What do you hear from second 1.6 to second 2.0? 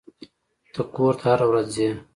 ځې.